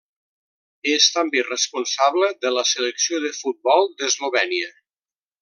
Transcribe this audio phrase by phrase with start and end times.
[0.93, 4.73] És també responsable de la Selecció de futbol d'Eslovènia.